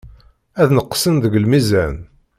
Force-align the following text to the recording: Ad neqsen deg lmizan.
Ad 0.61 0.69
neqsen 0.77 1.15
deg 1.23 1.33
lmizan. 1.43 1.95